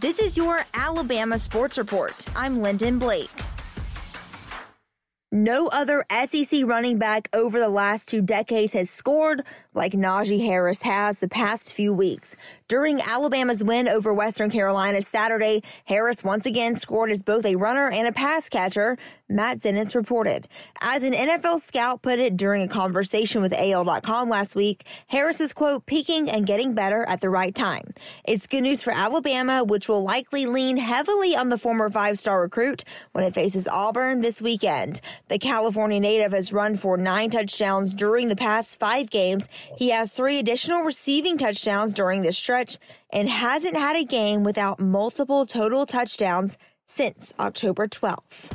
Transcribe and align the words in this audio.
This 0.00 0.18
is 0.18 0.36
your 0.36 0.60
Alabama 0.74 1.38
Sports 1.38 1.78
Report. 1.78 2.26
I'm 2.34 2.60
Lyndon 2.60 2.98
Blake. 2.98 3.43
No 5.34 5.66
other 5.66 6.04
SEC 6.26 6.62
running 6.64 6.96
back 6.96 7.28
over 7.32 7.58
the 7.58 7.68
last 7.68 8.08
two 8.08 8.22
decades 8.22 8.72
has 8.74 8.88
scored 8.88 9.42
like 9.74 9.92
Najee 9.92 10.44
Harris 10.44 10.82
has 10.82 11.18
the 11.18 11.28
past 11.28 11.72
few 11.72 11.92
weeks. 11.92 12.36
During 12.68 13.00
Alabama's 13.00 13.62
win 13.62 13.88
over 13.88 14.14
Western 14.14 14.48
Carolina 14.48 15.02
Saturday, 15.02 15.62
Harris 15.84 16.22
once 16.22 16.46
again 16.46 16.76
scored 16.76 17.10
as 17.10 17.22
both 17.22 17.44
a 17.44 17.56
runner 17.56 17.90
and 17.90 18.06
a 18.06 18.12
pass 18.12 18.48
catcher, 18.48 18.96
Matt 19.28 19.58
Zenitz 19.58 19.94
reported. 19.94 20.46
As 20.80 21.02
an 21.02 21.12
NFL 21.12 21.58
scout 21.58 22.02
put 22.02 22.18
it 22.18 22.36
during 22.36 22.62
a 22.62 22.68
conversation 22.68 23.42
with 23.42 23.52
AL.com 23.52 24.28
last 24.28 24.54
week, 24.54 24.84
Harris 25.08 25.40
is 25.40 25.52
quote, 25.52 25.84
peaking 25.86 26.30
and 26.30 26.46
getting 26.46 26.74
better 26.74 27.04
at 27.04 27.20
the 27.20 27.30
right 27.30 27.54
time. 27.54 27.92
It's 28.24 28.46
good 28.46 28.62
news 28.62 28.82
for 28.82 28.92
Alabama, 28.92 29.64
which 29.64 29.88
will 29.88 30.04
likely 30.04 30.46
lean 30.46 30.76
heavily 30.76 31.34
on 31.34 31.48
the 31.48 31.58
former 31.58 31.90
five-star 31.90 32.42
recruit 32.42 32.84
when 33.12 33.24
it 33.24 33.34
faces 33.34 33.66
Auburn 33.66 34.20
this 34.20 34.40
weekend. 34.40 35.00
The 35.28 35.38
California 35.38 36.00
native 36.00 36.32
has 36.32 36.52
run 36.52 36.76
for 36.76 36.98
nine 36.98 37.30
touchdowns 37.30 37.94
during 37.94 38.28
the 38.28 38.36
past 38.36 38.78
five 38.78 39.08
games 39.08 39.48
he 39.76 39.88
has 39.88 40.12
three 40.12 40.38
additional 40.38 40.82
receiving 40.82 41.38
touchdowns 41.38 41.94
during 41.94 42.20
this 42.20 42.36
stretch 42.36 42.78
and 43.10 43.28
hasn't 43.28 43.76
had 43.76 43.96
a 43.96 44.04
game 44.04 44.44
without 44.44 44.80
multiple 44.80 45.46
total 45.46 45.86
touchdowns 45.86 46.58
since 46.84 47.32
October 47.40 47.88
12th. 47.88 48.52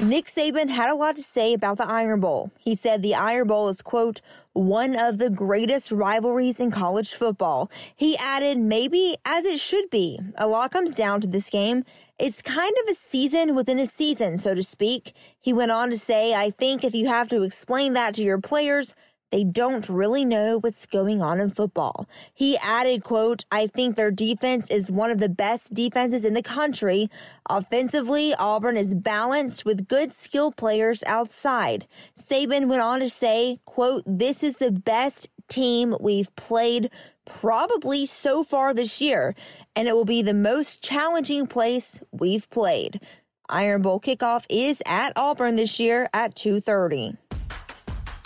Nick 0.00 0.26
Saban 0.26 0.70
had 0.70 0.90
a 0.90 0.94
lot 0.94 1.16
to 1.16 1.22
say 1.22 1.52
about 1.52 1.76
the 1.76 1.90
Iron 1.90 2.20
Bowl. 2.20 2.52
He 2.60 2.76
said 2.76 3.02
the 3.02 3.16
Iron 3.16 3.48
Bowl 3.48 3.68
is, 3.68 3.82
quote, 3.82 4.20
one 4.52 4.94
of 4.94 5.18
the 5.18 5.28
greatest 5.28 5.90
rivalries 5.90 6.60
in 6.60 6.70
college 6.70 7.14
football. 7.14 7.68
He 7.96 8.16
added, 8.16 8.58
maybe 8.58 9.16
as 9.24 9.44
it 9.44 9.58
should 9.58 9.90
be. 9.90 10.20
A 10.36 10.46
lot 10.46 10.70
comes 10.70 10.94
down 10.94 11.20
to 11.22 11.26
this 11.26 11.50
game. 11.50 11.84
It's 12.16 12.42
kind 12.42 12.72
of 12.82 12.90
a 12.90 12.94
season 12.94 13.56
within 13.56 13.80
a 13.80 13.86
season, 13.86 14.38
so 14.38 14.54
to 14.54 14.62
speak. 14.62 15.14
He 15.40 15.52
went 15.52 15.72
on 15.72 15.90
to 15.90 15.98
say, 15.98 16.32
I 16.32 16.50
think 16.50 16.84
if 16.84 16.94
you 16.94 17.08
have 17.08 17.28
to 17.30 17.42
explain 17.42 17.94
that 17.94 18.14
to 18.14 18.22
your 18.22 18.40
players, 18.40 18.94
they 19.30 19.44
don't 19.44 19.88
really 19.88 20.24
know 20.24 20.58
what's 20.58 20.86
going 20.86 21.20
on 21.20 21.40
in 21.40 21.50
football. 21.50 22.08
He 22.32 22.56
added, 22.58 23.04
quote, 23.04 23.44
I 23.52 23.66
think 23.66 23.96
their 23.96 24.10
defense 24.10 24.70
is 24.70 24.90
one 24.90 25.10
of 25.10 25.18
the 25.18 25.28
best 25.28 25.74
defenses 25.74 26.24
in 26.24 26.34
the 26.34 26.42
country. 26.42 27.10
Offensively, 27.48 28.34
Auburn 28.38 28.76
is 28.76 28.94
balanced 28.94 29.64
with 29.64 29.88
good 29.88 30.12
skill 30.12 30.52
players 30.52 31.02
outside. 31.04 31.86
Saban 32.18 32.68
went 32.68 32.82
on 32.82 33.00
to 33.00 33.10
say, 33.10 33.58
quote, 33.64 34.02
this 34.06 34.42
is 34.42 34.56
the 34.58 34.72
best 34.72 35.28
team 35.48 35.94
we've 36.00 36.34
played 36.36 36.90
probably 37.26 38.06
so 38.06 38.42
far 38.42 38.72
this 38.72 39.00
year, 39.00 39.34
and 39.76 39.86
it 39.86 39.94
will 39.94 40.04
be 40.04 40.22
the 40.22 40.34
most 40.34 40.82
challenging 40.82 41.46
place 41.46 42.00
we've 42.10 42.48
played. 42.50 43.00
Iron 43.50 43.82
Bowl 43.82 44.00
kickoff 44.00 44.44
is 44.50 44.82
at 44.84 45.12
Auburn 45.16 45.56
this 45.56 45.78
year 45.78 46.08
at 46.12 46.34
2:30. 46.34 47.16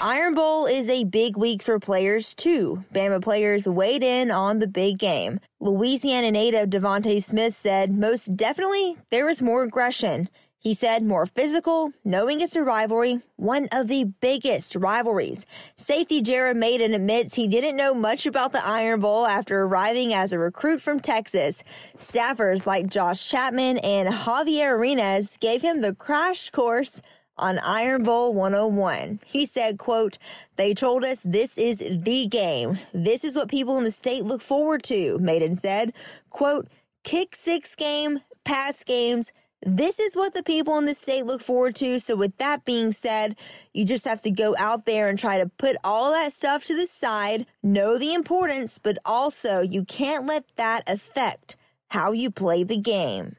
Iron 0.04 0.34
Bowl 0.34 0.66
is 0.66 0.88
a 0.88 1.04
big 1.04 1.36
week 1.36 1.62
for 1.62 1.78
players 1.78 2.34
too. 2.34 2.82
Bama 2.92 3.22
players 3.22 3.68
weighed 3.68 4.02
in 4.02 4.32
on 4.32 4.58
the 4.58 4.66
big 4.66 4.98
game. 4.98 5.38
Louisiana 5.60 6.32
native 6.32 6.70
DeVonta 6.70 7.22
Smith 7.22 7.54
said, 7.54 7.96
most 7.96 8.36
definitely 8.36 8.96
there 9.12 9.26
was 9.26 9.40
more 9.40 9.62
aggression. 9.62 10.28
He 10.58 10.74
said 10.74 11.04
more 11.04 11.24
physical, 11.26 11.92
knowing 12.04 12.40
it's 12.40 12.56
a 12.56 12.64
rivalry, 12.64 13.20
one 13.36 13.68
of 13.70 13.86
the 13.86 14.02
biggest 14.02 14.74
rivalries. 14.74 15.46
Safety 15.76 16.20
Jared 16.20 16.56
Mayden 16.56 16.94
admits 16.94 17.36
he 17.36 17.46
didn't 17.46 17.76
know 17.76 17.94
much 17.94 18.26
about 18.26 18.52
the 18.52 18.66
Iron 18.66 18.98
Bowl 18.98 19.24
after 19.24 19.62
arriving 19.62 20.12
as 20.12 20.32
a 20.32 20.38
recruit 20.38 20.80
from 20.80 20.98
Texas. 20.98 21.62
Staffers 21.96 22.66
like 22.66 22.88
Josh 22.88 23.30
Chapman 23.30 23.78
and 23.78 24.08
Javier 24.08 24.72
Arenas 24.72 25.36
gave 25.36 25.62
him 25.62 25.80
the 25.80 25.94
crash 25.94 26.50
course 26.50 27.00
on 27.38 27.58
Iron 27.58 28.02
Bowl 28.02 28.34
101. 28.34 29.20
He 29.26 29.46
said, 29.46 29.78
quote, 29.78 30.18
they 30.56 30.74
told 30.74 31.04
us 31.04 31.22
this 31.22 31.58
is 31.58 31.78
the 31.78 32.26
game. 32.26 32.78
This 32.92 33.24
is 33.24 33.36
what 33.36 33.50
people 33.50 33.78
in 33.78 33.84
the 33.84 33.90
state 33.90 34.24
look 34.24 34.42
forward 34.42 34.82
to, 34.84 35.18
Mayden 35.18 35.56
said. 35.56 35.92
Quote, 36.30 36.68
kick 37.04 37.34
six 37.34 37.74
game, 37.74 38.20
pass 38.44 38.84
games. 38.84 39.32
This 39.64 40.00
is 40.00 40.16
what 40.16 40.34
the 40.34 40.42
people 40.42 40.76
in 40.78 40.86
the 40.86 40.94
state 40.94 41.24
look 41.24 41.40
forward 41.40 41.76
to. 41.76 42.00
So 42.00 42.16
with 42.16 42.36
that 42.38 42.64
being 42.64 42.90
said, 42.90 43.36
you 43.72 43.84
just 43.84 44.04
have 44.06 44.20
to 44.22 44.30
go 44.30 44.56
out 44.58 44.86
there 44.86 45.08
and 45.08 45.18
try 45.18 45.38
to 45.38 45.50
put 45.56 45.76
all 45.84 46.10
that 46.10 46.32
stuff 46.32 46.64
to 46.64 46.74
the 46.74 46.86
side, 46.86 47.46
know 47.62 47.96
the 47.96 48.12
importance, 48.12 48.78
but 48.78 48.98
also 49.04 49.60
you 49.60 49.84
can't 49.84 50.26
let 50.26 50.44
that 50.56 50.82
affect 50.88 51.56
how 51.90 52.10
you 52.10 52.30
play 52.30 52.64
the 52.64 52.78
game. 52.78 53.36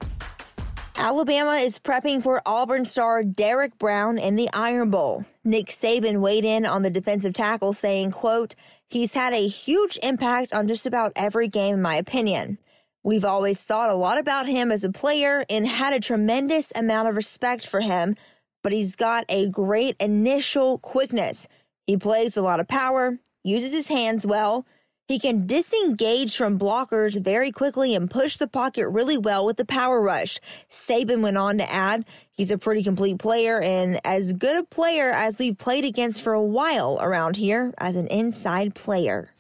Alabama 1.04 1.56
is 1.56 1.80
prepping 1.80 2.24
for 2.24 2.42
Auburn 2.46 2.86
star 2.86 3.26
Derrick 3.26 3.78
Brown 3.78 4.18
in 4.18 4.38
the 4.38 4.50
Iron 4.54 4.90
Bowl. 4.90 5.26
Nick 5.44 5.68
Saban 5.68 6.22
weighed 6.22 6.46
in 6.46 6.66
on 6.66 6.82
the 6.82 6.90
defensive 6.90 7.34
tackle 7.34 7.74
saying, 7.74 8.12
quote, 8.12 8.56
he's 8.88 9.12
had 9.12 9.34
a 9.34 9.50
huge 9.50 10.00
impact 10.02 10.54
on 10.54 10.66
just 10.66 10.86
about 10.86 11.12
every 11.18 11.50
game 11.50 11.74
in 11.76 11.82
my 11.82 11.98
opinion. 11.98 12.58
We've 13.04 13.26
always 13.26 13.62
thought 13.62 13.90
a 13.90 13.96
lot 13.96 14.18
about 14.18 14.48
him 14.48 14.72
as 14.72 14.86
a 14.86 14.94
player 14.94 15.44
and 15.50 15.68
had 15.68 15.92
a 15.92 16.00
tremendous 16.00 16.72
amount 16.74 17.10
of 17.10 17.18
respect 17.18 17.68
for 17.68 17.82
him, 17.82 18.16
but 18.64 18.72
he's 18.72 18.96
got 18.96 19.26
a 19.28 19.50
great 19.50 19.98
initial 20.00 20.78
quickness. 20.78 21.50
He 21.86 21.98
plays 21.98 22.38
a 22.38 22.42
lot 22.42 22.62
of 22.62 22.70
power, 22.70 23.20
uses 23.44 23.74
his 23.74 23.90
hands 23.90 24.26
well, 24.26 24.66
he 25.14 25.20
can 25.20 25.46
disengage 25.46 26.36
from 26.36 26.58
blockers 26.58 27.22
very 27.22 27.52
quickly 27.52 27.94
and 27.94 28.10
push 28.10 28.38
the 28.38 28.48
pocket 28.48 28.90
really 28.90 29.16
well 29.16 29.46
with 29.46 29.58
the 29.58 29.64
power 29.64 30.02
rush. 30.02 30.40
Saban 30.72 31.22
went 31.22 31.38
on 31.38 31.60
to 31.60 31.72
add, 31.72 32.04
he's 32.32 32.50
a 32.50 32.58
pretty 32.58 32.82
complete 32.82 33.20
player 33.20 33.62
and 33.62 34.02
as 34.04 34.34
good 34.34 34.58
a 34.58 34.64
player 34.64 35.12
as 35.12 35.38
we've 35.38 35.60
played 35.60 35.86
against 35.86 36.24
for 36.24 36.34
a 36.34 36.42
while 36.42 36.98
around 37.00 37.36
here 37.36 37.76
as 37.78 37.96
an 37.96 38.08
inside 38.08 38.74
player. 38.74 39.32